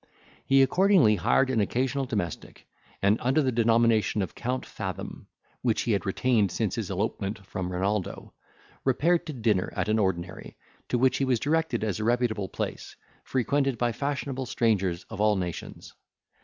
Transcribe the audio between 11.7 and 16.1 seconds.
as a reputable place, frequented by fashionable strangers of all nations.